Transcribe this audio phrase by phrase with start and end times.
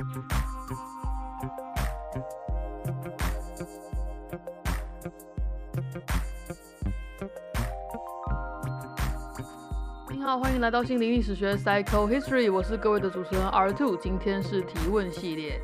[0.00, 0.06] 你
[10.22, 15.60] 好，欢迎来到心灵历史学 Psycho History，我是各位的主持人 R Two，今天是提问系列。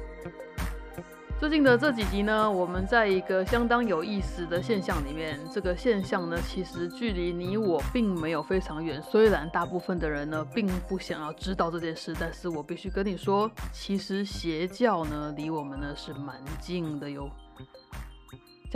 [1.39, 9.01] 最近的这几集呢，我们在一个相当有意思的现象里面，这个现象呢，其实距离你我并没有非常远。
[9.03, 17.31] 虽然大部分的人呢，并不想要知道这件事，但是我必须跟你说，其实邪教呢，离我们呢是蛮近的哟。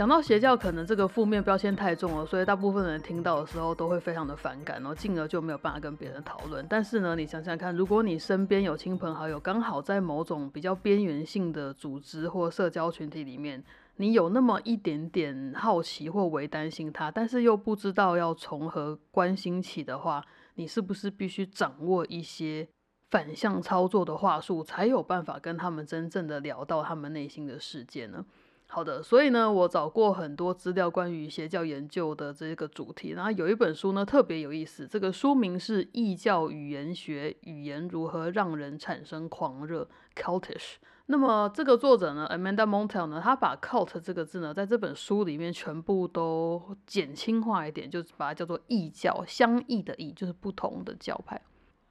[0.01, 6.65] 讲到邪教，可能这个负面标签太重了，所以大部分人听到的时候都会非常的反感，然后进而就没有办法跟别人讨论。
[6.67, 13.63] 但是呢，你想想看，如果你身边有亲朋好友刚好在某种比较边缘性的组织或社交群体里面，
[13.97, 20.25] 你有那么一点点好奇或为担心他，但是又不知道要从何关心起的话，
[20.55, 22.67] 你是不是必须掌握一些
[23.11, 28.25] 反向操作的话术，才有办法跟他们真正的聊到他们内心的世界呢？
[28.73, 39.85] 好的，所以呢，我找过很多资料关于邪教研究的这个主题，然后有一本书呢特别有意思，这个书名是《异教语言学：语言如何让人产生狂热》
[40.21, 40.75] （Cultish）。
[41.07, 51.41] 那么这个作者呢，Amanda Montel 呢，他把 cult 这个字呢，在这本书里面全部都减轻化一点，就是把它叫做异教，相异的异，就是不同的教派。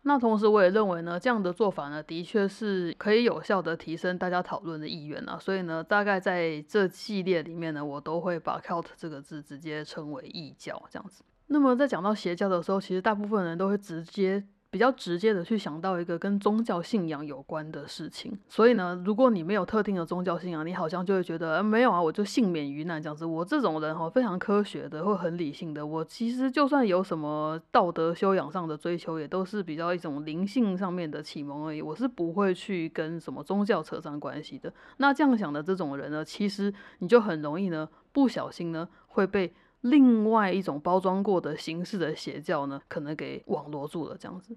[0.02, 5.38] 那同时，我也认为呢，这样的做法呢，的确是可以有效的提升大家讨论的意愿啊。
[5.38, 11.22] 所以呢，大概在这系列里面呢，我都会把 cult 这个字直接称为异教这样子。
[11.48, 14.44] 那么在讲到邪教的时候，其实大部分人都会直接。
[14.70, 23.26] 比较直接的去想到一个跟宗教信仰有关的事情，所以呢，如果你没有特定的宗教信仰，你好像就会觉得，没有啊，我就幸免于难这样子。
[23.26, 31.82] 我这种人哈，非常科学的，或很理性的，我其实就算有什么道德修养上的追求，也都是比较一种灵性上面的启蒙而已。
[31.82, 34.72] 我是不会去跟什么宗教扯上关系的。
[34.98, 39.52] 那这样想的这种人呢，其实你就很容易呢，不小心呢，会被。
[39.82, 44.56] 另外一种包装过的形式的邪教呢，可能给网罗住了这样子。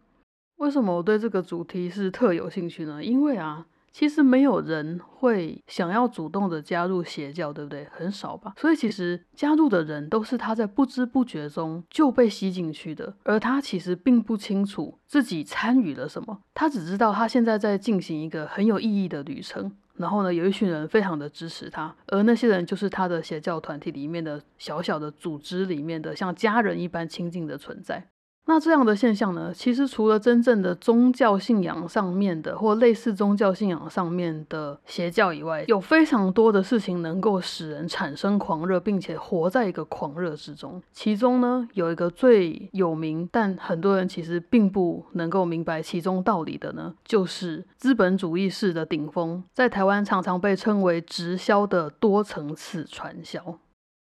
[0.57, 3.03] 为什么我对这个主题是特有兴趣呢？
[3.03, 7.85] 因为啊，其实没有人会想要主动的加入邪教，对不对？
[7.91, 8.53] 很少吧。
[8.57, 19.71] 所以其实加入的人都是他在不知不觉中就被吸进去的，而他其实并不清楚自己参与了什么，他只知道他现在在进行一个很有意义的旅程。
[19.97, 28.09] 然后呢，有一群人非常的支持他，而那些人就是他的邪教团体里面的小小的组织里面的像家人一般亲近的存在。
[28.45, 40.81] 那这样的现象呢，其实除了真正的宗教信仰上面的或类似宗教信仰上面的邪教以外，有非常多的事情能够使人产生狂热，并且活在一个狂热之中。
[40.91, 53.57] 其中呢，有一个最有名，但很多人其实并不能够明白其中道理的呢，就是资本主义式的顶峰，在台湾常常被称为直销的多层次传销。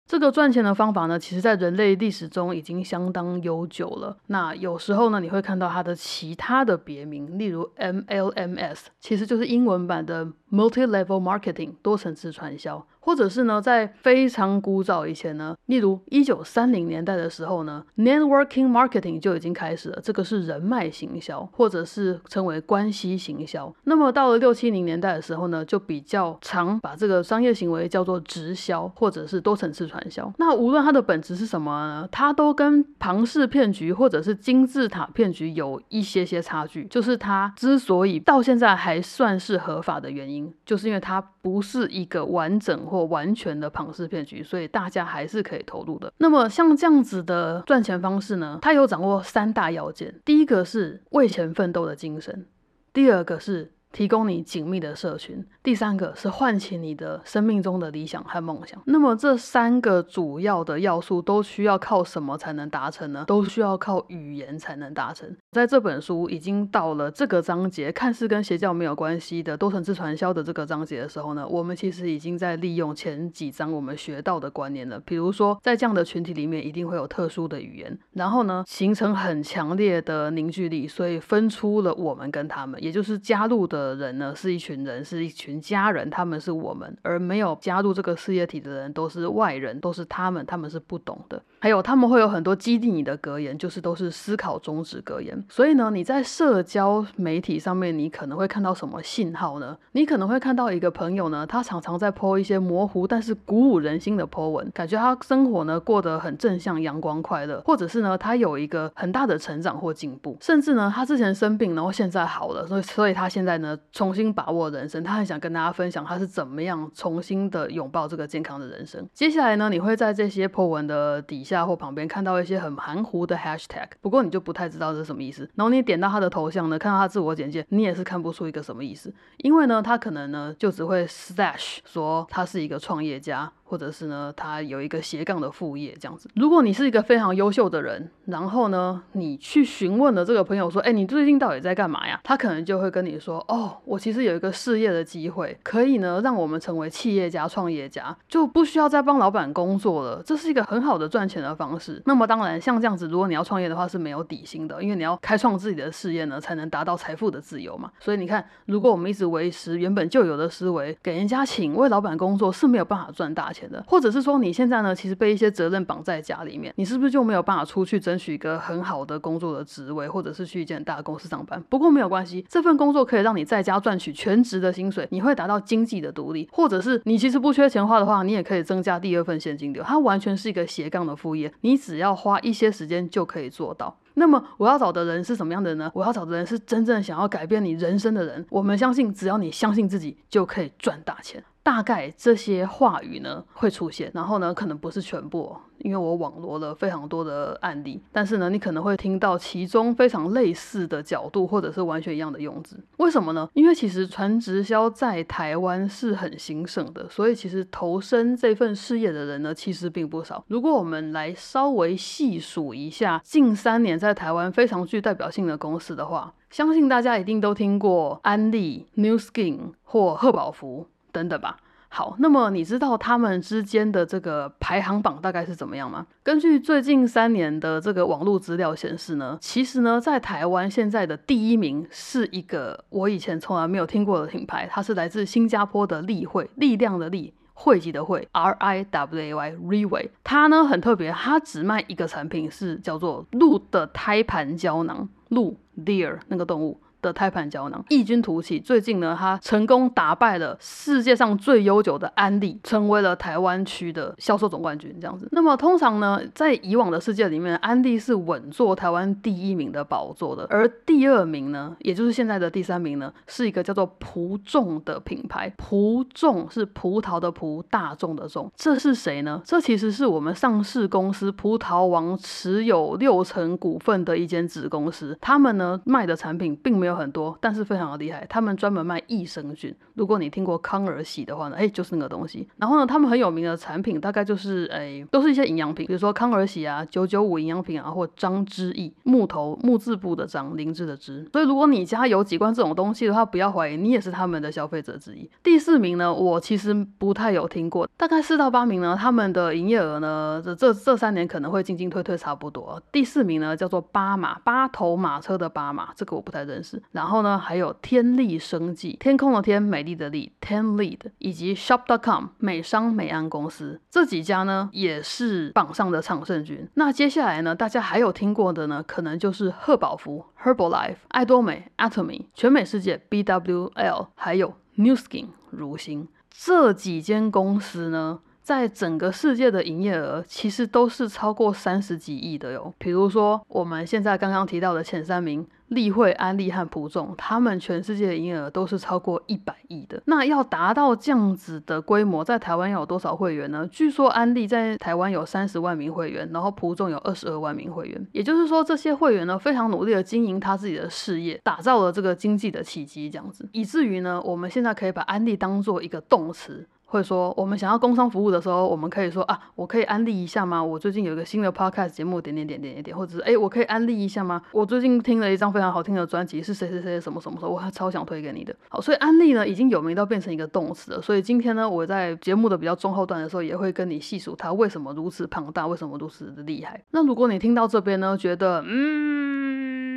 [0.09, 4.17] 这个赚钱的方法呢，其实在人类历史中已经相当悠久了。
[4.29, 12.83] 那有时候呢，你会看到它的其他的别名，例如 MLMs，其实就是英文版的 Multi-Level Marketing，多层次传销。
[13.01, 23.75] 或者是呢，在非常古早以前呢，例如一九三零年代的时候呢，networking marketing 就已经开始了，这个是人脉行销，或者是称为关系行销。
[23.85, 30.31] 那么到了六七零年代的时候呢，就比较常把这个商业行为叫做直销，或者是多层次传销。
[30.39, 36.85] 那无论它的本质是什么呢，它都跟庞氏骗局或者是金字塔骗局有一些些差距。
[36.85, 46.13] 就是它之所以到现在还算是合法的原因，就是因为它不是一个完整或完全的庞氏骗局，所以大家还是可以投入的。
[46.19, 52.47] 那么像这样子的赚钱方式呢，它有掌握三大要件：第一个是为钱奋斗的精神，
[52.93, 53.73] 第二个是。
[53.93, 58.81] 提供你紧密的社群，第三个是唤起你的生命中的理想和梦想。
[58.85, 63.25] 那么这三个主要的要素都需要靠什么才能达成呢？
[63.27, 65.35] 都需要靠语言才能达成。
[65.53, 75.01] 在这本书已经到了这个章节，看似跟邪教没有关系的多层次传销的这个章节的时候呢，我们其实已经在利用前几章我们学到的观念了。
[75.01, 83.78] 比如说，在这样的群体里面，一定会有特殊的语言，然后呢，形成很强烈的凝聚力，所以分出了我们跟他们，也就是加入的。
[83.79, 91.43] 的人呢，是一群人，是一群家人，他们是我们，而没有加入这个事业体的人都是外人，都是他们，他们是不懂的。
[91.61, 95.45] 还有他们会有很多激励你的格言，就是都是思考终止格言。
[95.49, 99.77] 所以呢，你在社交媒体上面，你可能会看到什么信号呢？
[99.93, 119.05] 你可能会看到一个朋友呢，他常常在 po 一些模糊但是鼓舞人心的 po 文，感觉他生活呢过得很正向、阳光、快乐，或者是呢他有一个很大的成长或进步，甚至呢他之前生病，然后现在好了，所以所以他现在呢重新把握人生，他很想跟大家分享他是怎么样重新的拥抱这个健康的人生。
[119.13, 125.49] 接下来呢，你会在这些 po 文的底下或旁边看到一些很含糊的 hashtag，不过你就不太知道这是什么意思。
[125.55, 133.51] 然后你点到他的头像呢，看到他自我简介，你也是看不出一个什么意思，因为呢他可能呢就只会 slash 说他是一个创业家。
[133.69, 136.29] 或者是呢，他有一个斜杠的副业这样子。
[136.35, 142.19] 如果你是一个非常优秀的人，然后呢，你去询问了这个朋友说，哎，你最近到底在干嘛呀？
[142.25, 150.23] 他可能就会跟你说，哦，我其实有一个事业的机会，可以呢让我们成为企业家、创业家，就不需要再帮老板工作了。
[150.25, 152.03] 这是一个很好的赚钱的方式。
[152.07, 157.91] 那么当然，像这样子，如果你要创业的话是没有底薪的，因为你要开创自己的事业呢，才能达到财富的自由嘛。
[158.01, 171.63] 所以你看，如果我们一直维持原本就有的思维，给人家请为老板工作是没有办法赚大钱钱的，或者是说你现在呢，其实被一些责任绑在家里面，你是不是就没有办法出去争取一个很好的工作的职位，或者是去一间大公司上班？
[171.69, 183.99] 不过没有关系，这份工作可以让你在家赚取全职的薪水，你会达到经济的独立，或者是你其实不缺钱花的话，你也可以增加第二份现金流，它完全是一个斜杠的副业，你只要花一些时间就可以做到。
[184.15, 185.89] 那么我要找的人是什么样的人呢？
[185.95, 188.45] 我要找的人是真正想要改变你人生的人。
[188.51, 191.41] 我们相信，只要你相信自己，就可以赚大钱。
[191.69, 202.83] 大概这些话语呢会出现，然后呢可能不是全部，因为我网罗了非常多的案例，但是呢你可能会听到其中非常类似的角度，或者是完全一样的用字。
[202.97, 203.47] 为什么呢？
[203.53, 210.43] 因为其实传直销在台湾是很兴盛的，所以其实投身这份事业的人呢其实并不少。
[210.49, 220.87] 如果我们来稍微细数一下近三年在台湾非常具代表性的公司的话，相信大家一定都听过安利、New Skin 或贺宝福。
[221.13, 221.57] 等等吧。
[221.91, 226.07] 好，那么你知道他们之间的这个排行榜大概是怎么样吗？
[226.23, 240.11] 根据最近三年的这个网络资料显示呢，其实呢，在台湾现在的第一名是一个我以前从来没有听过的品牌，它是来自新加坡的立汇，力量的力，汇集的汇，R I W A Y Riway。
[240.23, 246.79] 它呢很特别，它只卖一个产品，是叫做鹿的胎盘胶囊，鹿 Deer 那个动物。
[247.01, 254.95] 的胎盘胶囊异军突起，最近呢，它成功打败了世界上最悠久的安利，成为了台湾区的销售总冠军。
[255.01, 265.53] 这样子，那么通常呢，在以往的世界里面，安利是稳坐台湾第一名的宝座的，而第二名呢，也就是现在的第三名呢，是一个叫做葡众的品牌。
[265.57, 269.41] 葡众是葡萄的葡，大众的众，这是谁呢？
[269.45, 276.88] 这其实是我们上市公司葡萄王持有六成股份的一间子公司，他们呢卖的产品并没有。
[276.89, 278.27] 有很多，但是非常的厉害。
[278.29, 279.75] 他们专门卖益生菌。
[279.95, 282.49] 如果你听过康尔喜的话呢，哎，就是那个东西。
[282.57, 291.29] 然后呢，他们很有名的产品大概就是哎，都是一些营养品，比如说康尔喜啊、九九五营养品啊，或张之意木头木字部的张灵芝的芝。
[291.33, 295.29] 所以如果你家有几罐这种东西的话，不要怀疑，你也是他们的消费者之一。
[295.43, 302.81] 第四名呢，我其实不太有听过，大概四到八名呢，他们的营业额呢，这这这三年可能会进进退退差不多。
[302.93, 306.78] 第四名呢，叫做巴马八头马车的巴马，这个我不太认识。
[306.93, 316.69] 然后呢，还有天利生技，天空的天，美丽的丽，Ten Lead，以及 Shop.com 美商美安公司这几家呢，也是榜上的常胜军。
[316.75, 328.21] 那接下来呢，大家还有听过的呢，可能就是赫宝福 Herbalife、爱多美 Atomy、全美世界 BWL，还有 New Skin 如新这几间公司呢。
[328.41, 332.73] 在整个世界的营业额其实都是超过三十几亿的哟。
[332.79, 340.03] 比如说我们现在刚刚提到的前三名，立会、安利和普众，他们全世界的营业额都是超过一百亿的。
[340.07, 343.69] 那要达到这样子的规模，在台湾要有多少会员呢？
[343.71, 348.07] 据说安利在台湾有三十万名会员，然后普众有二十二万名会员。
[348.13, 356.67] 也就是说，这些会员呢非常努力的经营他自己的事业，打造了这个经济的奇迹，这样子，以至于呢，我们现在可以把安利当做一个动词。
[356.91, 360.65] 会说，我们想要工商服务的时候，我们可以说啊，我可以安利一下吗？
[360.65, 364.41] 我最近有一个新的 podcast 节目，点点点点点点，或者是哎，我可以安利一下吗？
[364.53, 368.57] 我最近听了一张非常好听的专辑，是谁谁谁什么什么什么，我还超想推给你的。
[368.71, 371.03] 好，所以安利呢已经有名到变成一个动词了。
[371.03, 376.83] 所以今天呢，我在节目的比较中后段的时候，也会跟你细数它为什么如此庞大，为什么如此的厉害。
[376.93, 379.93] 那如果你听到这边呢，觉得嗯，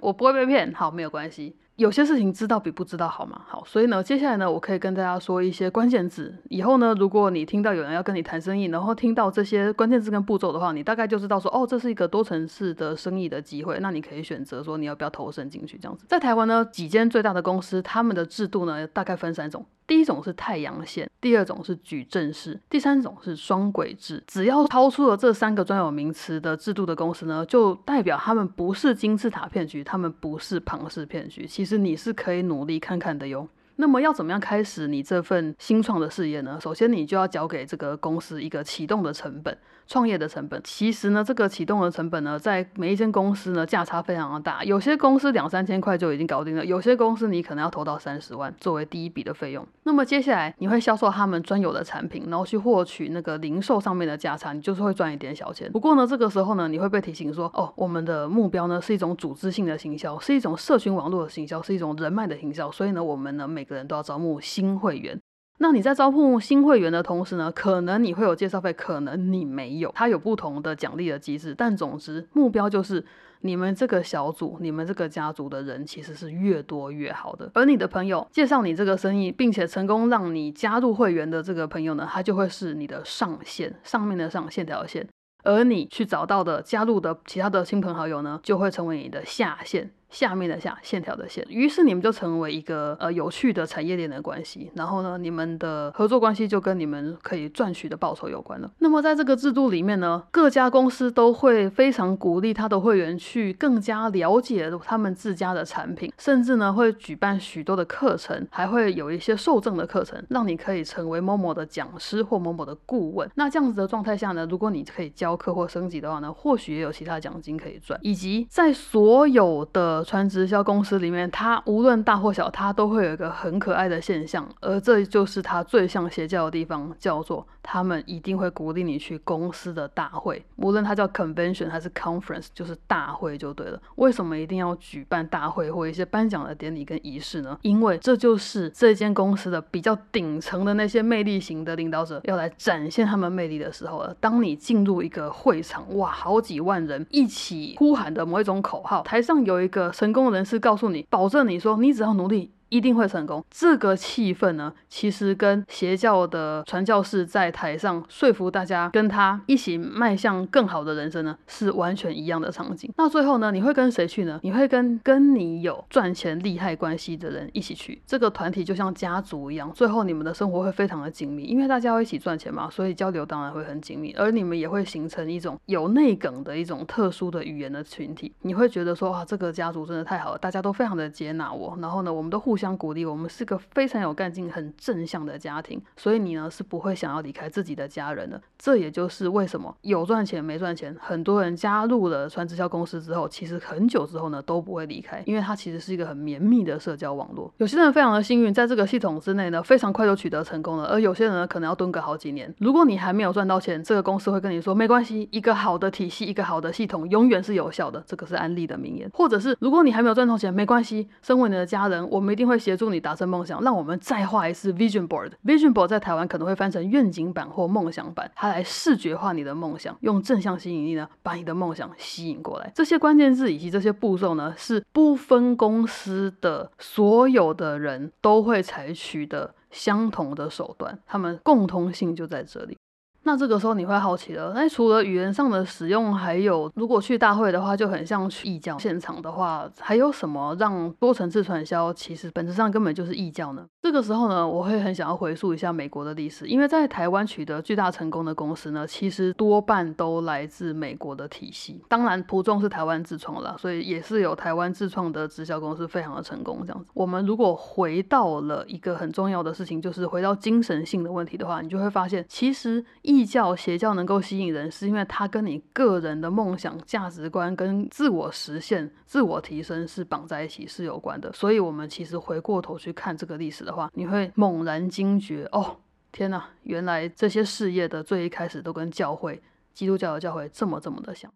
[0.00, 1.56] 我不会被骗，好，没有关系。
[1.76, 3.40] 有些事情知道比不知道好嘛？
[3.48, 6.32] 好，所以呢，接下来呢，我可以跟大家说一些关键字。
[6.48, 13.78] 以后呢，如果你听到有人要跟你谈生意，然后听到这些关键字跟步骤的话，你大概就知道说，哦，这是一个多层次的生意的机会。
[13.80, 16.04] 那你可以选择说，你要不要投身进去这样子。
[16.08, 19.66] 在台湾呢，几间最大的公司，他们的制度呢，大概分三种。
[19.86, 24.22] 第一种是太阳线，第二种是矩阵式，第三种是双轨制。
[24.26, 31.46] 只要超出了这三个专有名词的制度的公司呢，就代表他们不是金字塔骗局，他们不是庞氏骗局。
[31.46, 33.48] 其其实你是可以努力看看的哟。
[33.76, 36.58] 那么要怎么样开始你这份新创的事业呢？
[36.60, 39.56] 首先你就要交给这个公司一个启动的成本。
[39.86, 44.64] 创业的成本，其实呢，这个启动的成本呢，在每一间公司呢，价差非常的大。
[44.64, 49.66] 有些公司两三千块就已经搞定了，有些公司你可能要投到三十万作为第一笔的费用。
[49.82, 55.70] 那么接下来你会销售他们专有的产品，然后去获取那个零售上面的价差，你就是会赚一点小钱。
[55.70, 65.20] 不过呢，这个时候呢，你会被提醒说，哦，我们的目标呢是一种组织性的行销，是一种社群网络的行销，是一种人脉的行销，所以呢，我们呢每个人都要招募新会员。
[65.58, 71.54] 那你在招募新会员的同时呢，可能你会有介绍费，可能你没有，它有不同的奖励的机制。
[71.56, 73.04] 但总之，目标就是
[73.40, 77.50] 你们这个小组、你们这个家族的人其实是越多越好的。
[77.54, 85.06] 而你的朋友介绍你这个生意，并且成功让你加入会员的这个朋友呢，他就会是你的上线，上面的上线条线。
[85.44, 89.90] 而你去找到的加入的其他的亲朋好友呢，就会成为你的下线。
[90.14, 98.70] 下面的下线条的线，于是你们就成为一个呃有趣的产业链的关系，然后呢，你们的合作关系就跟你们可以赚取的报酬有关了。
[98.78, 113.28] 那么在这个制度里面呢，各家公司都会非常鼓励他的会员去更加了解他们自家的产品，甚至呢会举办许多的课程，还会有一些受证的课程，让你可以成为某某的讲师或某某的顾问。
[113.34, 133.80] 那这样子的状态下呢，如果你可以教课或升级的话呢，或许也有其他奖金可以赚，以及在所有的传直销公司里面，它无论大或小，它都会有一个很可爱的现象，而这就是它最像邪教的地方，叫做他们一定会鼓励你去公司的大会，无论它叫 convention 还是 conference，就是大会就对了。
[133.96, 137.58] 为什么一定要举办大会或一些颁奖的典礼跟仪式呢？
[137.62, 144.14] 因为这就是这间公司的比较顶层的那些魅力型的领导者要来展现他们魅力的时候了。
[144.20, 149.83] 当你进入一个会场，哇，好几万人一起呼喊的某一种口号，台上有一个。
[149.90, 152.53] 成功人士告诉你，保证你说，你只要努力。
[152.68, 153.44] 一定会成功。
[153.50, 162.92] 这个气氛呢，其实跟邪教的传教士在台上说服大家跟他一起迈向更好的人生呢，是完全一样的场景。
[162.96, 164.38] 那最后呢，你会跟谁去呢？
[164.42, 168.00] 你会跟跟你有赚钱利害关系的人一起去。
[168.06, 174.12] 这个团体就像家族一样，最后你们的生活会非常的紧密，因为大家要一起赚钱嘛，所以交流当然会很紧密。
[174.18, 178.32] 而你们也会形成一种有内梗的一种特殊的语言的群体。
[178.42, 181.76] 你会觉得说，哇，这个家族真的太好了，大家都非常的接纳我。
[181.80, 182.64] 然后呢，我们都互相。
[182.64, 188.40] 相鼓励，我们是个非常有干劲、很正向的家庭，所以你呢是不会想要离开自己的家人的。
[188.58, 197.52] 这也就是为什么有赚钱没赚钱，很多人加入了传直销公司之后，其实很久之后呢都不会离开，因为它其实是一个很绵密的社交网络。
[197.58, 202.50] 有些人非常的幸运，在这个系统之内呢，非常快就取得成功了，而有些人呢可能要蹲个好几年。
[202.60, 209.10] 如果你还没有赚到钱，这个公司会跟你说没关系，一个好的体系，一个好的系统永远是有效的，这个是安利的名言。
[209.12, 213.24] 或者是如果你还没有赚到钱，没关系，身为你的家人，我们一定会协助你达成。
[213.24, 215.30] 梦想，让我们再画一次 vision board。
[215.44, 222.70] vision board 在台湾可能会翻成愿景版或梦想版，它来视觉化你的梦想，用正向吸引力呢，把你的梦想吸引过来。
[222.74, 232.76] 这些关键字以及这些步骤呢，是不分公司的所有的人都会采取的相同的手段，他们共通性就在这里。
[233.24, 243.66] 那这个时候你会好奇了，那除了语言上的使用，还有如果去大会的话，就很像去异教现场的话，还有什么让多层次传销其实本质上根本就是异教呢？
[243.82, 251.82] 这个时候呢，我会很想要回溯一下美国的历史，因为在台湾取得巨大成功的公司呢，其实多半都来自美国的体系。
[251.88, 256.58] 当然，普众是台湾自创了，所以也是有台湾自创的直销公司非常的成功。
[256.66, 271.32] 这样子，我们如果回到了一个很重要的事情，就是回到精神性的问题的话，你就会发现，其实一异教邪教能够吸引人，是因为它跟你个人的梦想、价值观跟自我实现、自我提升是绑在一起，是有关的。
[271.32, 275.76] 所以，我们其实回过头去看这个历史的话，你会猛然惊觉：哦，
[276.10, 279.40] 天哪，原来这些事业的最一开始都跟教会、
[279.72, 281.30] 基督教的教会这么这么的像。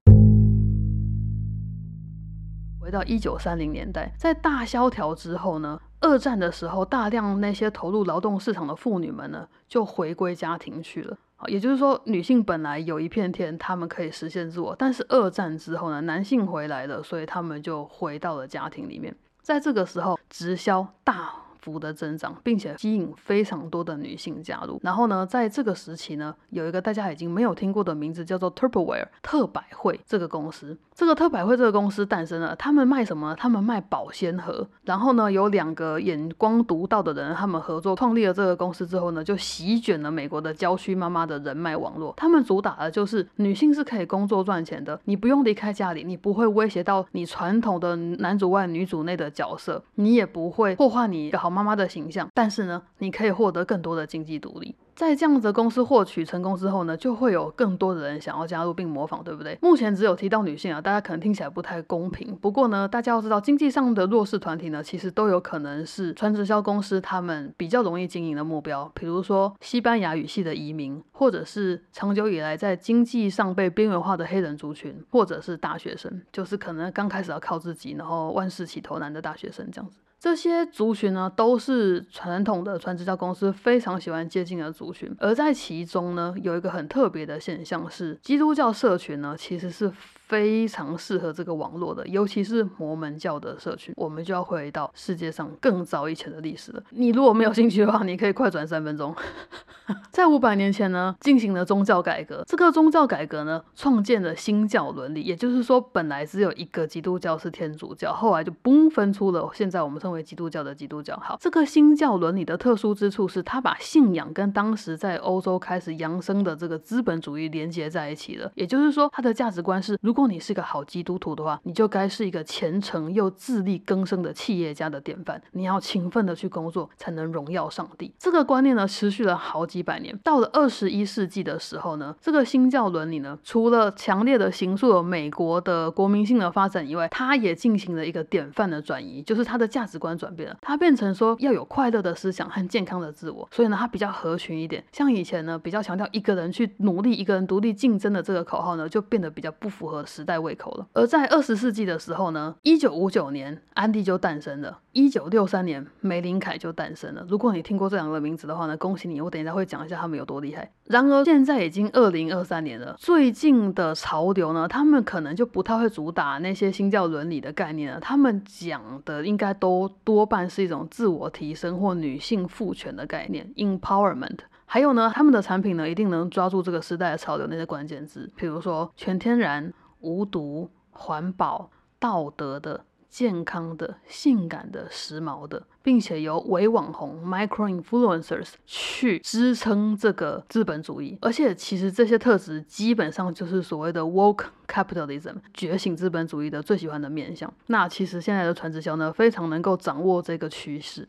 [2.81, 5.81] 回到一九三零年代，在大萧条之后呢？
[6.01, 11.19] 二战的时候，大量那些投入劳动市场的妇女们呢，就回归家庭去了。
[11.47, 19.15] 也就是说，女性本来有一片天，她们可以实现自我，但是二战之后呢，男性回来了，所以他们就回到了家庭里面。
[19.41, 21.33] 在这个时候，直销大。
[21.73, 24.81] 幅的增长，并且吸引非常多的女性加入。
[24.83, 30.77] 然后呢，在这个时期呢，有一个大家已经没有听过的名字，叫做 Tupperware 特百惠这个公司。
[30.95, 33.35] 这个特百惠这个公司诞生了，他们卖什么？
[33.37, 34.67] 他们卖保鲜盒。
[34.85, 42.15] 然后呢，有两个眼光独到的人，他们合作创立了这个公司之后呢，就席卷了美国的郊区妈妈的人脉网络。
[42.17, 51.49] 他们主打的就是女性是可以工作赚钱的，你不用离开家里，你不会威胁到你传统的男主外女主内的角色，你也不会破坏你好。
[51.49, 54.77] 妈妈妈的形象，但是呢，你可以获得更多的经济独立。
[54.95, 59.59] 在这样子的公司获取成功之后呢，就会有更多的人想要加入并模仿，对不对？
[59.61, 62.37] 目前只有提到女性啊，大家可能听起来不太公平。
[62.37, 68.89] 不过呢，大家要知道，经济上的弱势团体呢，其实都有可能是传直销公司他们比较容易经营的目标。
[68.95, 79.99] 比如说西班牙语系的移民，或者是长久以来在经济上被边缘化的黑人族群，或者是大学生，就是可能刚开始要靠自己，然后万事起头难的大学生这样子。
[80.21, 89.93] 这些族群呢，都是传统的传直销公司非常喜欢接近的族群，而在其中呢，有一个很特别的现象是，基督教社群呢，其实是。
[90.29, 96.83] 非常适合这个网络的，尤其是摩门教的社群，我们就要回到世界上更早以前的历史了。
[96.91, 99.15] 你如果没有兴趣的话，你可以快转三分钟。
[100.13, 102.45] 在五百年前呢，进行了宗教改革。
[102.47, 111.17] 这个宗教改革呢，创建了新教伦理，也就是说，本来只有一个基督教是天主教，后来就嘣分出了现在我们称为基督教的基督教。
[111.17, 118.53] 好，这个新教伦理的特殊之处是，它把信仰跟当时在欧洲开始扬升的这个资本主义连接在一起了。
[118.55, 125.41] 也就是说，它的价值观是如如如果你是个好基督徒的话，你就该是一个虔诚又自力更生的企业家的典范。
[125.53, 128.13] 你要勤奋的去工作，才能荣耀上帝。
[128.19, 130.19] 这个观念呢，持续了好几百年。
[130.25, 140.57] 到了二十一世纪的时候呢，这个新教伦理呢，除了强烈的形塑了美国的国民性的发展以外，它也进行了一个典范的转移，就是它的价值观转变了。
[140.61, 144.83] 它变成说要有快乐的思想和健康的自我，所以呢，它比较合群一点。
[144.91, 150.05] 像以前呢，比较强调一个人去努力，一个人独立竞争的这个口号呢，就变得比较不符合。
[150.09, 150.87] 时代胃口了。
[150.95, 157.25] 而在二十世纪的时候呢，一九五九年，安迪就诞生了；一九六三年，梅林凯就诞生了。
[157.29, 159.21] 如果你听过这两个名字的话呢，恭喜你！
[159.21, 160.73] 我等一下会讲一下他们有多厉害。
[160.85, 168.01] 然而现在已经二零二三年了，最近的潮流呢，他们可能就不太会主打那些新教伦理的概念了。
[168.01, 174.39] 他们讲的应该都多半是一种自我提升或女性赋权的概念，empowerment。
[174.65, 179.73] 还有呢，他们的产品呢，一定能抓住这个时代的潮流那些关键字，比如说全天然。
[180.01, 191.17] 无毒、环保、道德的、健康的、性感的、时髦的，并且由伪网红 （micro influencers） 去支撑这个资本主义。
[191.23, 197.53] 而且，其实这些特质基本上就是所谓的 woke capitalism（ 觉醒资本主义）的最喜欢的面向。
[197.67, 201.09] 那其实现在的传直销呢，非常能够掌握这个趋势。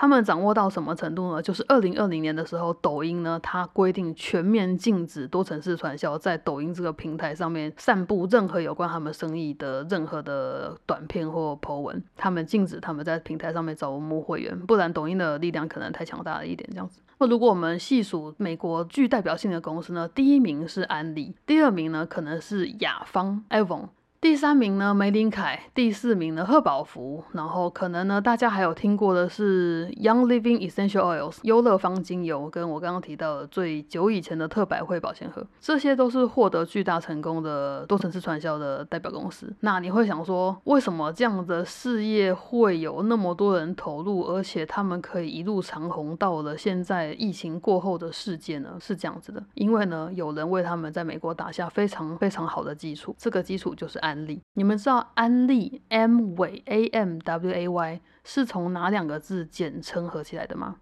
[0.00, 1.42] 他们掌握到什么程度呢？
[1.42, 12.00] 就是二零二零年的时候，抖音呢，它规定全面禁止多层次传销在抖音这个平台上面散布任何有关他们生意的任何的短片或 po 文。
[12.16, 16.70] 他们禁止他们在平台上面招募会员，不然抖音的力量可能太强大了一点。
[16.70, 17.00] 这样子。
[17.18, 23.88] 那如果我们细数美国具代表性的公司呢，第一名是安利，第二名呢可能是雅芳 （Avon）。
[24.20, 27.22] 第三名呢，梅林凯；第四名呢，赫宝福。
[27.30, 39.54] 然后可能呢，大家还有听过的是 Young Living Essential Oils 优乐芳精油，跟我刚刚提到的最久以前的特百惠保鲜盒，这些都是获得巨大成功的多层次传销的代表公司。
[39.60, 48.76] 那你会想说，为什么这样的事业会有那么多人投入，而且他们可以一路长红到了现在疫情过后的世界呢？
[48.80, 60.76] 是这样子的，因为呢，有人为他们在美国打下非常非常好的基础，这个基础就是安利，你们知道安利 M 尾 A M W A Y 是从哪两个字简称合起来的吗？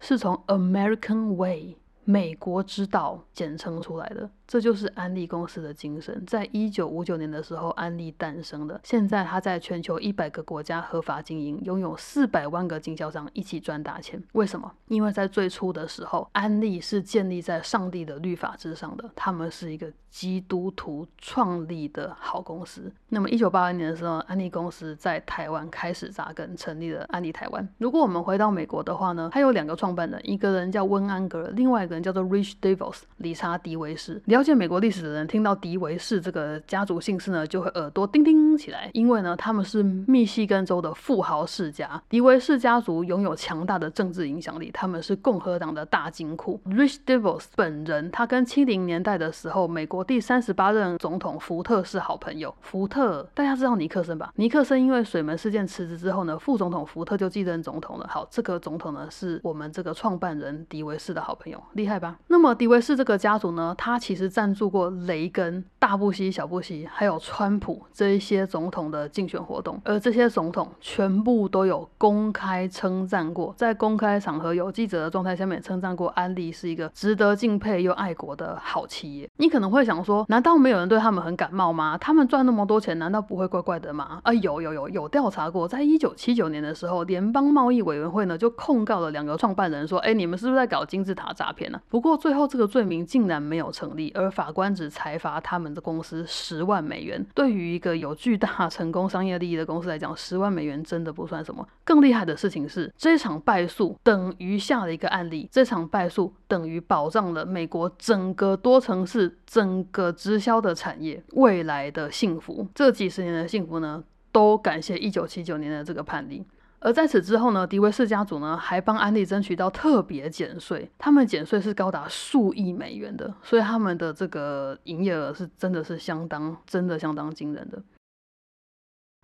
[0.00, 4.30] 是从 American Way 美国之道简称出来的。
[4.52, 6.22] 这就是安利公司的精神。
[6.26, 8.78] 在一九五九年的时候，安利诞生的。
[8.84, 14.22] 现在它在全球一百个国家合法经营，拥有四百万个经销商一起赚大钱。
[14.32, 14.70] 为什么？
[14.88, 19.10] 因为在最初的时候，安利是建立在上帝的律法之上的。
[19.16, 22.92] 他们是一个基督徒创立的好公司。
[23.08, 27.66] 那么一九八二年的时候，安利公司在台湾开始扎根，成立了安利台湾。
[27.78, 34.20] 如果我们回到美国的话呢，它有两个创办人，一个人叫温安格尔，另外一个人叫做 Rich Devos 理查迪维斯。
[34.26, 42.02] 了了解美国历史的人听到迪维士这个家族姓氏呢，就会耳朵叮叮起来，因为呢，他们是密西根州的富豪世家。
[42.08, 46.60] 迪维士家族拥有强大的政治影响力，他们是共和党的大金库。
[46.66, 52.52] Rich DeVos 本人，他跟七零年代的时候美国第三十八任总统福特是好朋友。
[52.60, 54.32] 福特，大家知道尼克森吧？
[54.34, 58.08] 尼克森因为水门事件辞职之后呢，副总统福特就继任总统了。
[58.10, 62.18] 好，这个总统呢，是我们这个创办人迪维士的好朋友，厉害吧？
[62.26, 79.28] 那么迪维士这个家族呢，他其实赞助过雷根、大布希、小布希，还有川普这一些总统的竞选活动，而这些总统全部都有公开称赞过，在公开场合有记者的状态下面称赞过安利是一个值得敬佩又爱国的好企业。
[79.36, 81.98] 你可能会想说，难道没有人对他们很感冒吗？
[81.98, 84.20] 他们赚那么多钱，难道不会怪怪的吗？
[84.22, 91.80] 啊，有有有有调查过，在一九七九年的时候，联邦贸易委员会呢就控告了两个创办人说，哎，你们是不是在搞金字塔诈骗呢？
[91.88, 97.24] 不过最后这个罪名竟然没有成立，而法官只裁罚他们的公司十万美元。
[97.34, 101.66] 对于一个有巨大成功商业利益的公司来讲，十万美元真的不算什么。
[101.84, 112.66] 更厉害的事情是，这场败诉等于下了一个案例，这场败诉等于保障了美国整个多城市、整个直销的产业未来的幸福。
[112.74, 116.44] 这几十年的幸福呢，都感谢一九七九年的这个判例。
[116.84, 127.80] 而在此之后呢，迪维士家族呢还帮安利争取到特别减税，他们减税是高达数亿美元的，所以他们的这个营业额是真的是相当，真的相当惊人的。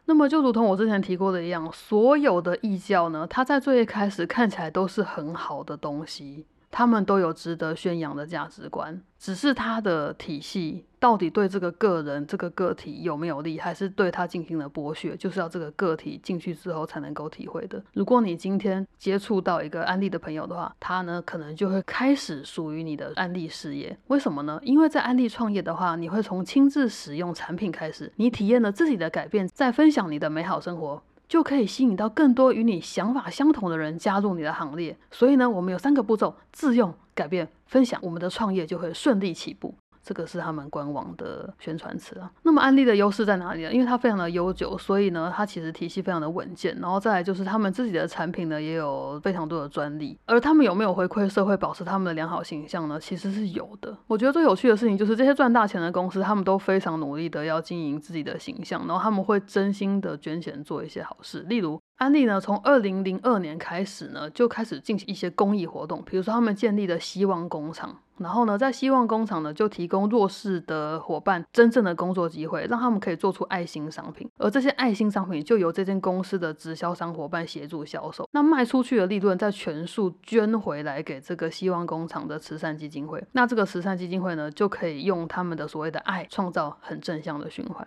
[0.05, 6.47] 那么就如同我之前提过的一样，所有的异教呢，它在最一开始看起来都是很好的东西。
[6.71, 17.83] 他们都有值得宣扬的价值观，只是他的体系到底对这个个人、这个个体有没有利，还是对他进行了剥削，就是要这个个体进去之后才能够体会的。
[17.95, 23.97] 如果你今天接触到一个安利的朋友的话，他呢可能就会开始属于你的安利事业。
[24.09, 24.61] 为什么呢？
[24.63, 31.03] 因为在安利创业的话，你会从亲自使用产品开始，你体验了自己的改变，再分享你的美好生活。
[31.29, 34.97] 就可以吸引到更多与你想法相同的人加入你的行列。
[35.11, 39.75] 所以呢，我们有三个步骤：自用、改变、分享，我们的创业就会顺利起步。
[40.09, 42.33] 这个是他们官网的宣传词啊。
[42.43, 43.71] 那么安利的优势在哪里呢？
[43.71, 46.75] 因为它非常的悠久，所以呢，它其实体系非常的稳健。
[46.81, 50.19] 然后再来就是他们自己的产品呢，也有非常多的专利。
[50.25, 52.99] 而他们有没有回馈社会，保持他们的良好形象呢？
[52.99, 53.95] 其实是有的。
[54.07, 61.79] 我觉得最有趣的事情就是这些赚大钱的公司，他们都非常努力的要经营自己的形象，然后他们会真心的捐钱做一些好事，例如。
[61.99, 87.87] 安利呢，从二零零二年开始呢，就开始进行一些公益活动，比如说他们建立的希望工厂，然后呢，在希望工厂呢，就提供弱势的伙伴真正的工作机会，让他们可以做出爱心商品，而这些爱心商品就由这间公司的直销商伙伴协助销售，那卖出去的利润再全数捐回来给这个希望工厂的慈善基金会，那这个慈善基金会呢，就可以用他们的所谓的爱，创造很正向的循环。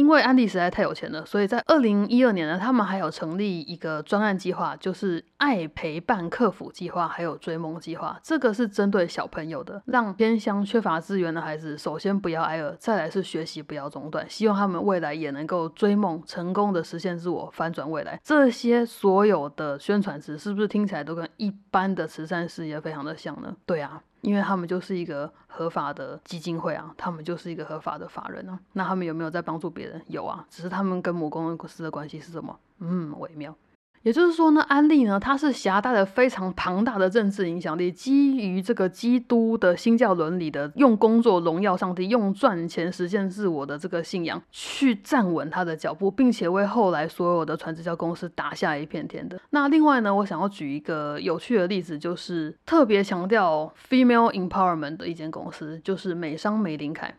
[0.00, 8.18] 因为安迪实在太有钱了，所以在二零一二年呢，他们还有成立一个专案计划，就是爱陪伴客服计划，还有追梦计划。
[8.22, 18.18] 这个是针对小朋友的，让偏乡缺乏资源的孩子，首先不要挨饿，再来是学习不要中断，希望他们未来也能够追梦，成功的实现自我，翻转未来。
[18.24, 23.54] 这些所有的宣传词，是不是听起来都跟一般的慈善事业非常的像呢？
[23.66, 24.02] 对啊。
[24.20, 28.58] 因为他们就是一个合法的基金会啊，他们就是一个合法的法人啊。
[28.74, 30.00] 那他们有没有在帮助别人？
[30.08, 32.58] 有啊，只是他们跟母公司的关系是什么？
[32.78, 33.54] 嗯，微妙。
[34.02, 49.38] 也就是说呢，安利呢，它是携带了非常庞大的政治影响力，基于这个基督的新教伦理的，用工作荣耀上帝，用赚钱实现自我的这个信仰，去站稳他的脚步，并且为后来所有的传直销公司打下一片天的。
[49.50, 57.14] 那另外呢，我想要举一个有趣的例子，就是特别强调 female empowerment 的一间公司，就是美商玫琳凯。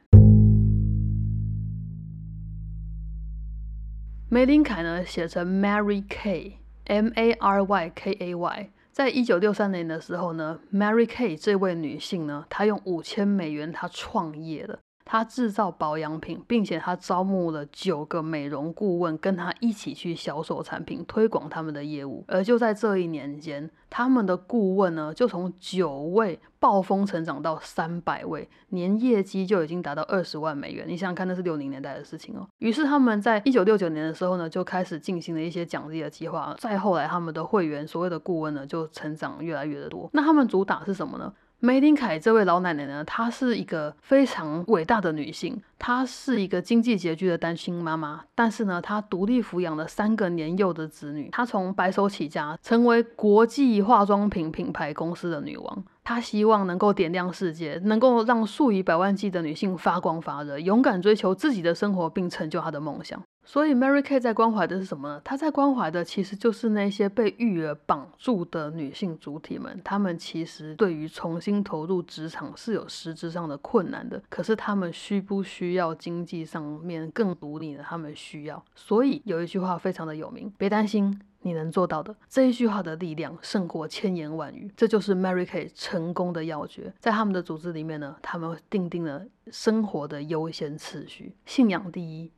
[4.29, 6.53] 玫琳凯呢，写成 Mary Kay。
[6.91, 14.77] M A R Y K A Y，在一九六三年的时候呢，Mary Kay 这位女性呢，她用五千美元，她创业了。
[15.11, 22.23] 他制造保养品，并且他招募了九个美容顾问，跟他一起去销售产品，推广他们的业务。
[22.29, 30.85] 而就在这一年间，他们的顾问呢，就从九位暴风成长到三百位，年业绩就已经达到二十万美元。
[30.87, 32.47] 你想想看，那是六零年代的事情哦。
[32.59, 36.55] 于是他们在一九六九年的时候呢，就开始进行了一些奖励的计划。
[36.57, 40.09] 再后来，他们的会员，所谓的顾问呢，就成长越来越的多。
[40.13, 41.33] 那他们主打是什么呢？
[41.63, 55.83] 梅林凯这位老奶奶呢，她是一个非常伟大的女性，她是一个经济拮据的单亲妈妈，但是呢，她独立抚养了三个年幼的子女，她从白手起家，成为国际化妆品品牌公司的女王。
[56.03, 63.21] 她希望能够点亮世界，能够让数以百万计的女性发光发热，勇敢追求自己的生活，并成就她的梦想。
[63.51, 65.21] 所以，Mary Kay 在关怀的是什么呢？
[65.25, 69.77] 她在关怀的其实就是那些被育儿绑住的女性主体们。
[69.83, 74.23] 她们其实对于重新投入职场是有实质上的困难的。
[74.29, 77.83] 可是，她们需不需要经济上面更独立呢？
[77.85, 78.63] 她们需要。
[78.73, 82.15] 所以有一句话非常的有名：别担心，你能做到的。
[82.29, 84.71] 这一句话的力量胜过千言万语。
[84.77, 86.93] 这就是 Mary Kay 成功的要诀。
[86.99, 92.31] 在他们的组织里面呢，他们定定了生活的优先次序：信仰第一。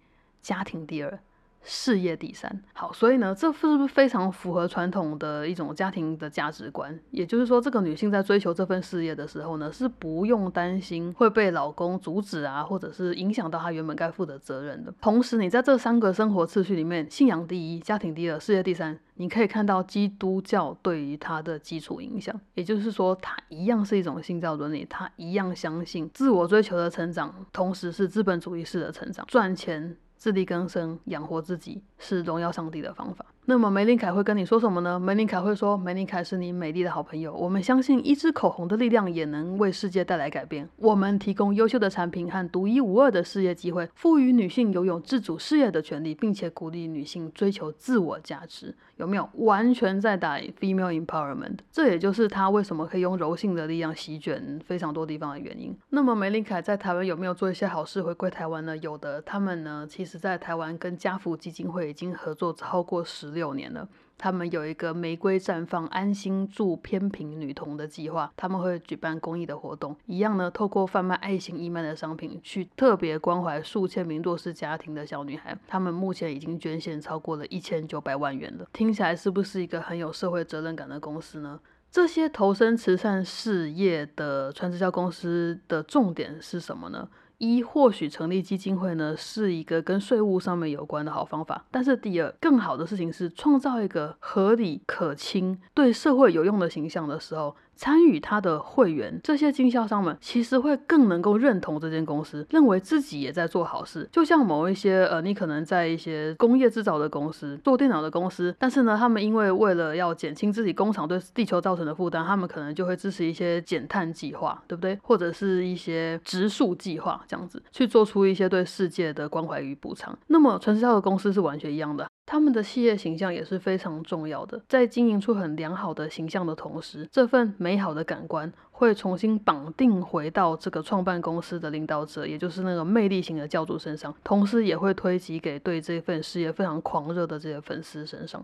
[0.44, 1.20] 家庭第二，
[1.64, 2.62] 事业第三。
[2.74, 7.00] 好，所以呢，这是不是非常符合传统的一种家庭的价值观？
[7.12, 14.94] 也就是说，这个女性在追求这份事业的时候呢，是不用担心会被老公阻止啊，或者是影响到她原本该负的责任的。
[15.02, 22.38] 同时，你在这三个生活次序里面，信仰第一，家庭第二，事业第三，你可以看到基督教对于她的基础影响。
[22.56, 29.96] 也就是说，她一样是一种信教伦理，她一样相信自我追求的成长，同时是资本主义式的成长，赚钱。
[30.24, 33.26] 自力更生，养活自己是荣耀上帝的方法。
[33.46, 34.98] 那么梅林凯会跟你说什么呢？
[34.98, 40.70] 梅林凯会说：“梅林凯是你美丽的好朋友，我们相信一支口红的力量也能为世界带来改变。
[40.78, 48.74] 我们提供优秀的产品和独一无二的事业机会，赋予女性拥有自主事业的权利，并且鼓励女性追求自我价值。
[48.96, 51.58] 有没有完全在打 female empowerment？
[51.70, 55.76] 这也就是他为什么可以用柔性的力量席卷非常多地方的原因。
[55.90, 58.78] 那么梅林凯在台湾有没有做一些好事回归台湾呢？
[58.78, 63.33] 有的，他们呢，其实在台湾跟家福基金会已经合作超过十。
[63.34, 75.58] 六年了，他们有一个玫瑰绽放、安心助偏贫女童的计划，他们会举办公益的活动，一样呢，透过贩卖爱心义卖的商品，去特别关怀数千名弱势家庭的小女孩。
[75.68, 81.60] 他们目前已经捐献超过了一千九百万元了，听起来是不是一个很有社会责任感的公司呢？
[81.92, 87.08] 这些投身慈善事业的传直销公司的重点是什么呢？
[87.38, 91.66] 一或许成立基金会呢，是一个跟税务上面有关的好方法。
[91.70, 97.56] 但是第二，更好的事情是创造一个合理、可亲、对社会有用的形象的时候。
[97.76, 104.08] 参与他的会员，这些经销商们其实会更能够认同这间公司，认为自己也在做好事。
[104.12, 114.98] 就像某一些呃，你可能在一些工业制造的公司做电脑的公司，但是呢，他们因为为了要减轻自己工厂对地球造成的负担，他们可能就会支持一些减碳计划，对不对？
[115.02, 120.18] 或者是一些植树计划，这样子去做出一些对世界的关怀与补偿。
[120.28, 122.08] 那么，传销的公司是完全一样的。
[122.26, 138.44] 他们的企业形象也是非常重要的，在经营出很良好的形象的同时，这份美好的感官会重新绑定回到这个创办公司的领导者，也就是那个魅力型的教主身上，同时也会推及给对这份事业非常狂热的这些粉丝身上。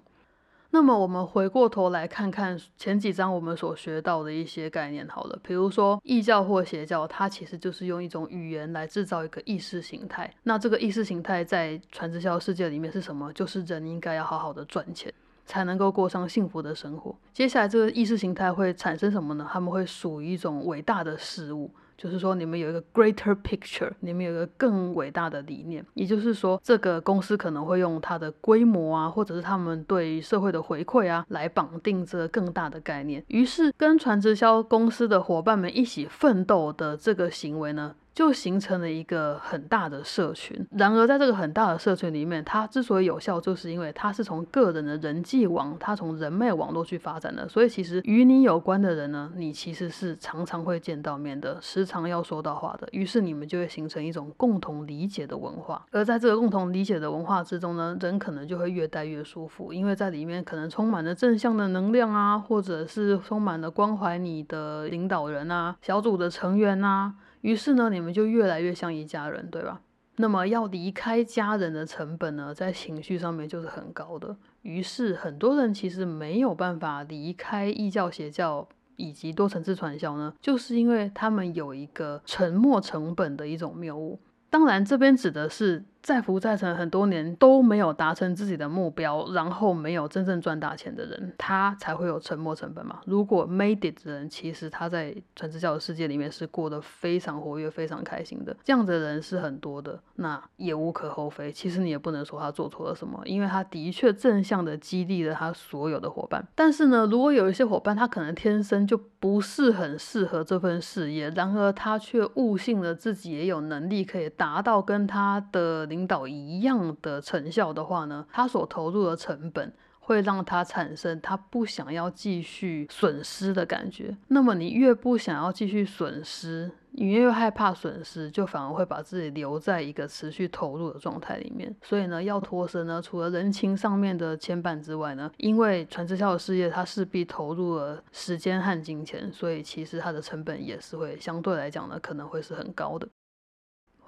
[0.71, 10.32] 那么我们回过头来看看前几章我们所学到的一些概念，好了，比如说异教或邪教，它其实就是用一种语言来制造一个意识形态。
[10.43, 13.34] 那这个意识形态在传直销世界里面是什么？
[13.34, 15.12] 就是人应该要好好的赚钱，
[15.45, 17.15] 才能够过上幸福的生活。
[17.34, 19.47] 接下来这个意识形态会产生什么呢？
[19.51, 21.71] 他们会属于一种伟大的事物。
[22.01, 25.85] 就是说，你们有一个 greater picture，你们有一个更伟大的理念。
[25.95, 33.21] 也就是说，这个公司可能会用它的规模啊，或者是他们对社会的回馈啊，来绑定这个更大的概念。
[33.27, 37.93] 于是，跟传直销公司的伙伴们一起奋斗的这个行为呢？
[38.19, 40.67] 就形成了一个很大的社群。
[40.71, 47.47] 然而，在这个很大的社群里面，它之所以有效，就是因为它是从个人的人际网，它从人脉网络去发展的。
[47.47, 52.86] 所以，其实与你有关的人呢，你其实是常常会见到面的，时常要说到话的。
[52.91, 55.86] 于是，你们就会形成一种共同理解的文化。
[55.89, 67.13] 而在这个共同理解的文化之中呢，人可能就会越待越舒服，因为在里面可能充满了正向的能量啊，或者是充满了关怀你的领导人啊、小组的成员啊。
[67.41, 69.82] 于是呢，你们就越来越像一家人，对吧？
[70.17, 74.36] 那么要离开家人的成本呢，在情绪上面就是很高的。
[74.62, 84.19] 于是很多人其实没有办法离开异教邪教以及多层次传销呢，就是因为他们有一个沉没成本的一种谬误。
[84.49, 85.86] 当然，这边指的是。
[86.01, 92.99] 在福在成很多年都没有达成自己的目标，然后没有真正赚大钱的人，他才会有沉没成本嘛。
[93.05, 101.51] 如果 made it 的人，其实他在传直教的世界里面是过得非常活跃、非常开心的，这样的人是很多的，那也无可厚非。
[101.51, 106.47] 其实你也不能说他做错了什么，因为他的确正向的激励了他所有的伙伴。
[106.55, 119.73] 但是呢，如果有一些伙伴他可能天生就不是很适合这份事业，然而他却悟性了自己也有能力可以达到跟他的领导一样的成效的话呢，他所投入的成本。
[120.10, 124.17] 会让他产生他不想要继续损失的感觉。
[124.30, 131.75] 那么你越不想要继续损失，你越害怕损失，就反而会把自己留在一个持续投入的状态里面。
[131.84, 143.08] 所以呢，要脱身呢，除了人情上面的牵绊之外呢，因为传直销的事业，它势必投入了时间和金钱，所以其实它的成本也是会相对来讲呢，可能会是很高的。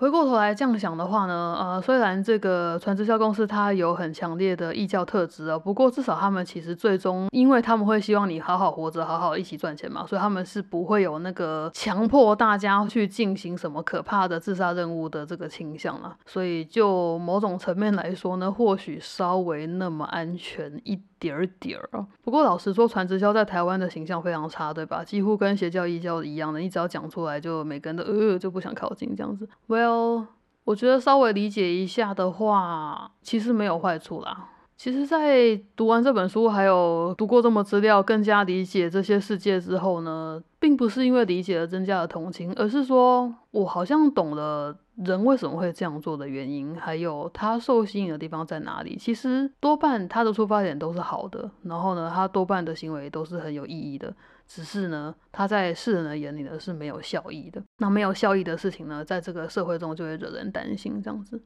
[0.01, 16.17] 回过头来这样想的话呢，呃，虽然这个传直销公司它有很强烈的异教特质啊，不过至少他们其实最终，因为他们会希望你好好活着，好好一起赚钱嘛，所以他们是不会有那个强迫大家去进行什么可怕的自杀任务的这个倾向了。
[16.25, 20.99] 所以就某种层面来说呢，或许稍微那么安全一。
[21.21, 25.03] 点儿点儿啊不过老实说，传直销在台湾的形象非常差，对吧？
[25.03, 29.47] 几乎跟邪教、异教一样的，你只要讲出来，就每个人都呃就不想靠近这样子。
[29.67, 30.25] Well，
[30.63, 34.49] 我觉得稍微理解一下的话，其实没有坏处啦。
[34.81, 44.75] 其实，在读完这本书，还有读过这么资料，更加理解这些世界之后呢，并不是因为理解了增加了同情，而是说我好像懂了。
[44.95, 48.97] 人为什么会这样做的原因，还有他受吸引的地方在哪里？
[48.99, 54.11] 其实多半他的出发点都是好的，然后呢，他多半的行为都是很有意义的。
[54.47, 57.61] 只是呢，他在世人的眼里呢是没有效益的。
[57.77, 61.39] 那没有效益的事情呢，在这个社会中就会惹人担心，这样子。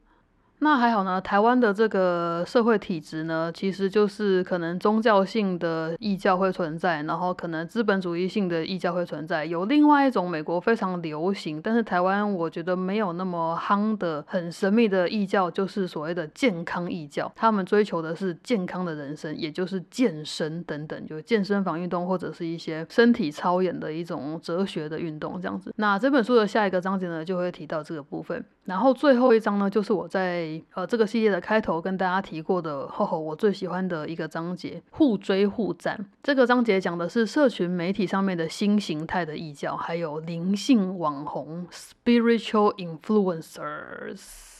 [0.58, 9.44] 那还好呢，台湾的这个社会体制呢，其实就是可能宗教性的异教会存在，然后可能资本主义性的异教会存在。
[9.44, 17.30] 有另外一种美国非常流行，但是台湾我觉得没有那么夯的、很神秘的异教，就是所谓的健康异教。
[17.36, 25.72] 他们追求的是健康的人生，也就是健身等等，就健身房运动或者是一些身体操演的一种哲学的运动这样子。
[25.76, 28.42] 那这本书的下一个章节呢，就会提到这个部分。
[28.66, 36.04] 然后最后一章呢，就是我在呃这个系列的开头跟大家提过的，吼吼，我最喜欢的一个章节——互追互赞。
[36.22, 44.55] 这个章节讲的是社群媒体上面的新形态的异教，还有灵性网红 （spiritual influencers）。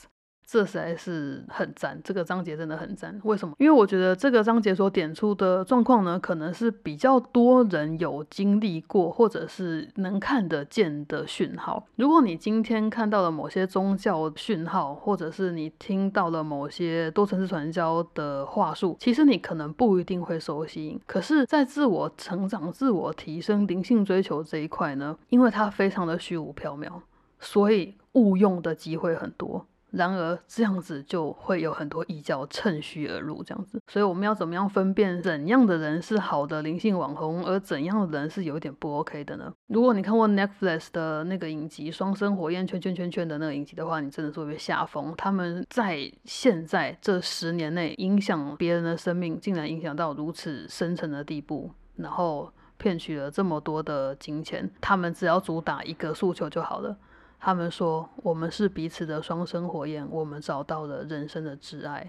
[0.47, 3.21] 这实在是很赞，这个章节真的很赞。
[3.25, 3.53] 为什么？
[3.59, 11.85] 因为我觉得这个章节所点出的状况呢，可能是比较多人有经历过，或者是能看得见的讯号。
[11.97, 21.01] 如果你今天看到了某些宗教讯号，或者是你听到了某些多层次传销的话术，其实你可能不一定会受吸引。
[21.07, 26.93] 可是，在自我成长、自我提升、灵性追求这一块呢，因为它非常的虚无缥缈，
[27.41, 29.67] 所以误用的机会很多。
[29.97, 39.53] 然而这样子就会有很多异教趁虚而入，这样子，所以我们要怎么样分辨怎样的人是好的灵性网红，而怎样的人是有点不 OK 的呢？
[39.69, 45.15] 如果你看过 Netflix 的那个影集《双生火焰圈圈圈圈》的那个影集的话，你真的是会被吓疯。
[45.17, 56.97] 他们在现在这十年内影响别人的生命，竟然影响到如此深层的地步，然后骗取了这么多的金钱，他们只要主打一个诉求就好了。
[57.39, 62.09] 他们说：“我们是彼此的双生火焰，我们找到了人生的挚爱。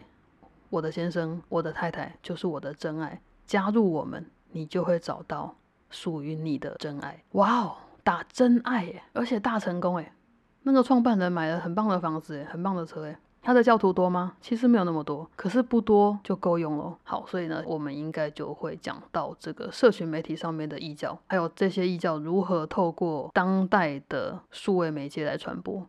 [0.70, 3.22] 我的先生，我的太太就是我的真爱。
[3.46, 5.56] 加入我们，你就会找到
[5.90, 10.12] 属于你的真爱。”哇哦，打真爱耶，而且大成功诶。
[10.64, 13.18] 那个创办人买了很棒的房子诶，很棒的车诶。
[13.42, 14.34] 他的教徒多吗？
[14.42, 16.98] 其实没有那么多，可是不多就够用了。
[17.04, 25.88] 好，所以呢，我们应该就会讲到这个社群媒体上面的异教，还有这些异教如何透过当代的数位媒介来传播。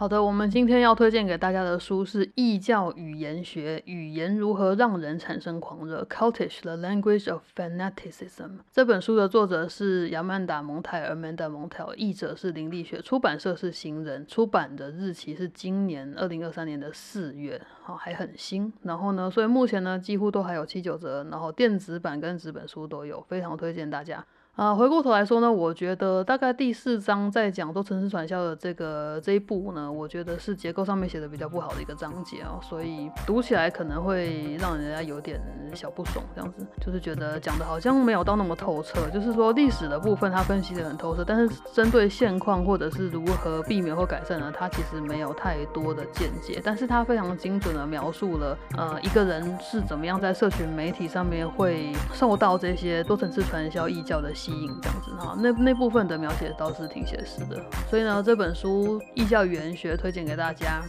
[0.00, 8.60] 好的，我们今天要推荐给大家的书是《异教语言学：语言如何让人产生狂热》（Cultish the Language of Fanaticism）。
[8.72, 18.72] 这本书的作者是亚曼达·蒙泰尔 （Amanda Montel），译者是林立雪，出版社是行人，出版的日期是今年二零二三年的四月，好，还很新。
[18.84, 24.24] 然后呢，所以目前呢，几乎都还有七九折，然后电子版跟纸本书都有，非常推荐大家。
[24.56, 35.40] 啊，回过头来说呢，我觉得大概第四章在讲多层次传销的这个这一步呢，我觉得是结构上面写的比较不好的一个章节啊，所以读起来可能会让人家有点
[35.74, 54.50] 小不爽，这样子就是觉得讲的好像没有到那么透彻，就是说历史的部分他分析的很透彻，但是针对现况或者是如何避免或改善呢，他其实没有太多的见解，但是他非常精准的描述了呃一个人是怎么样在社群媒体上面会受到这些多层次传销异教的吸。
[54.60, 60.82] 引这样子哈，那那部分的描写倒是挺写实的，所以呢，这本书《异教语言学》推荐给大家。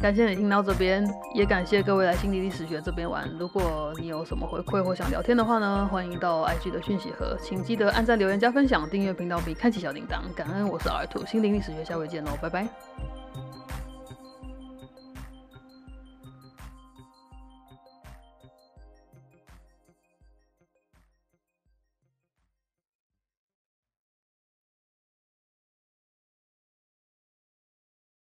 [0.00, 3.28] 感谢你听到这边，也感谢各位来心理历史学这边玩。
[3.38, 10.20] 如果你有什么回馈或想聊天的话呢，欢迎到 IG 的讯息盒，请记得按赞、留言、加分享、订阅频道并开启小铃铛。
[10.34, 13.21] 感恩，我是 R 兔心灵历史学，下回见喽，拜拜。